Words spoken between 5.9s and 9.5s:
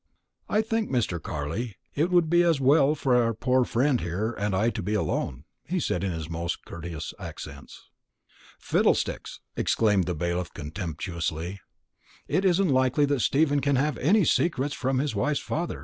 in his most courteous accents. "Fiddlesticks!"